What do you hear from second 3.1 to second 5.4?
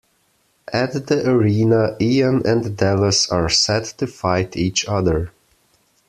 are set to fight each other.